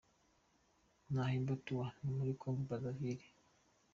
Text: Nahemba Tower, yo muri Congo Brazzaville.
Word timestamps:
Nahemba 1.11 1.53
Tower, 1.65 1.89
yo 2.03 2.09
muri 2.17 2.31
Congo 2.41 2.61
Brazzaville. 2.69 3.27